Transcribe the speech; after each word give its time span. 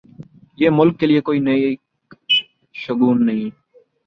یہ 0.57 0.69
ملک 0.69 0.99
کے 0.99 1.05
لئے 1.07 1.21
کوئی 1.21 1.39
نیک 1.39 1.79
شگون 2.75 3.25
نہیں۔ 3.25 3.49